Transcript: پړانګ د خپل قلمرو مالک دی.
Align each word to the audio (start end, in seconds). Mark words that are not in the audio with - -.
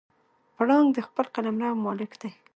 پړانګ 0.55 0.87
د 0.93 0.99
خپل 1.07 1.25
قلمرو 1.35 1.81
مالک 1.85 2.11
دی. 2.21 2.31